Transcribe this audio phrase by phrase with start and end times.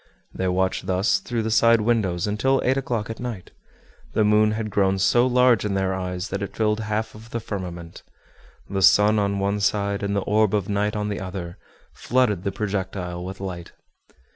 [0.33, 3.51] They watched thus through the side windows until eight o'clock at night.
[4.13, 7.39] The moon had grown so large in their eyes that it filled half of the
[7.39, 8.01] firmament.
[8.67, 11.59] The sun on one side, and the orb of night on the other,
[11.93, 13.73] flooded the projectile with light.